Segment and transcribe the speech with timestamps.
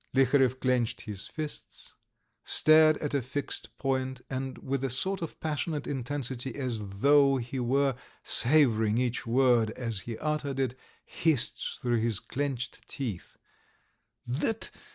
[0.15, 1.93] Liharev clenched his fists,
[2.43, 7.59] stared at a fixed point, and with a sort of passionate intensity, as though he
[7.59, 10.73] were savouring each word as he uttered it,
[11.05, 13.37] hissed through his clenched teeth:
[14.25, 14.71] "That